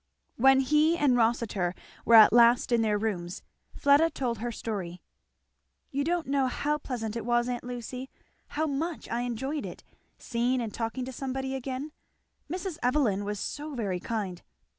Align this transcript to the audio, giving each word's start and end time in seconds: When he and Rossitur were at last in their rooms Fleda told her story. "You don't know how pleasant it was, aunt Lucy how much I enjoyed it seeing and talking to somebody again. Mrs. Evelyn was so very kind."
When 0.35 0.61
he 0.61 0.97
and 0.97 1.15
Rossitur 1.15 1.75
were 2.05 2.15
at 2.15 2.33
last 2.33 2.71
in 2.71 2.81
their 2.81 2.97
rooms 2.97 3.43
Fleda 3.75 4.09
told 4.09 4.39
her 4.39 4.51
story. 4.51 4.99
"You 5.91 6.03
don't 6.03 6.25
know 6.25 6.47
how 6.47 6.79
pleasant 6.79 7.15
it 7.15 7.23
was, 7.23 7.47
aunt 7.47 7.63
Lucy 7.63 8.09
how 8.47 8.65
much 8.65 9.07
I 9.09 9.21
enjoyed 9.21 9.63
it 9.63 9.83
seeing 10.17 10.59
and 10.59 10.73
talking 10.73 11.05
to 11.05 11.13
somebody 11.13 11.53
again. 11.53 11.91
Mrs. 12.51 12.79
Evelyn 12.81 13.25
was 13.25 13.39
so 13.39 13.75
very 13.75 13.99
kind." 13.99 14.41